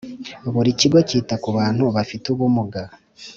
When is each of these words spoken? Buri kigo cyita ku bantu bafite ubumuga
Buri 0.53 0.69
kigo 0.79 0.99
cyita 1.09 1.35
ku 1.43 1.49
bantu 1.57 1.83
bafite 1.95 2.25
ubumuga 2.33 2.81